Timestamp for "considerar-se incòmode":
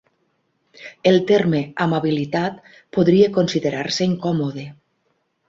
3.37-4.67